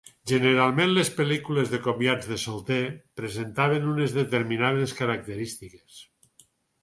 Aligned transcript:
Generalment 0.29 0.93
les 0.93 1.09
pel·lícules 1.17 1.67
de 1.73 1.79
comiats 1.87 2.29
de 2.31 2.37
solters 2.43 2.95
presentaven 3.21 3.85
unes 3.91 4.15
determinades 4.17 4.95
característiques. 5.01 6.01